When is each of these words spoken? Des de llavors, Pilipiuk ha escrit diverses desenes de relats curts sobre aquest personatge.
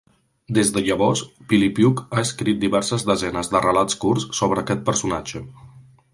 Des 0.57 0.69
de 0.77 0.81
llavors, 0.85 1.21
Pilipiuk 1.51 2.01
ha 2.15 2.23
escrit 2.29 2.65
diverses 2.65 3.07
desenes 3.11 3.53
de 3.53 3.63
relats 3.67 4.01
curts 4.07 4.27
sobre 4.43 4.65
aquest 4.65 4.85
personatge. 4.91 5.45